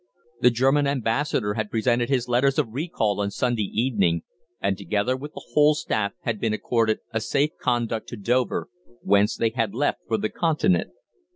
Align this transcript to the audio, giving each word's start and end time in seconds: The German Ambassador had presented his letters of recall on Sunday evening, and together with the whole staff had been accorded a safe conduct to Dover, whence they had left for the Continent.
The 0.41 0.49
German 0.49 0.87
Ambassador 0.87 1.53
had 1.53 1.69
presented 1.69 2.09
his 2.09 2.27
letters 2.27 2.57
of 2.57 2.71
recall 2.73 3.19
on 3.21 3.29
Sunday 3.29 3.69
evening, 3.71 4.23
and 4.59 4.75
together 4.75 5.15
with 5.15 5.35
the 5.35 5.43
whole 5.53 5.75
staff 5.75 6.13
had 6.21 6.39
been 6.39 6.53
accorded 6.53 7.01
a 7.13 7.21
safe 7.21 7.51
conduct 7.59 8.07
to 8.09 8.17
Dover, 8.17 8.67
whence 9.03 9.35
they 9.37 9.49
had 9.51 9.75
left 9.75 9.99
for 10.07 10.17
the 10.17 10.29
Continent. 10.29 10.89